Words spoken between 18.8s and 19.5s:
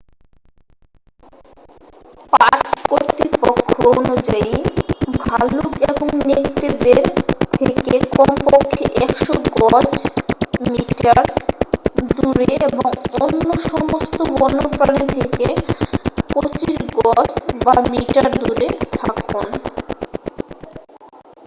থাকুন!